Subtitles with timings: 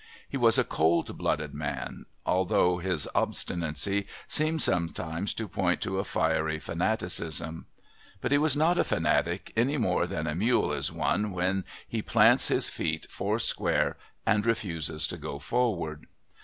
[0.27, 6.03] He was a cold blooded man, although his obstinacy seemed sometimes to point to a
[6.03, 7.67] fiery fanaticism.
[8.19, 12.01] But he was not a fanatic any more than a mule is one when he
[12.01, 13.95] plants his feet four square
[14.25, 16.07] and refuses to go forward.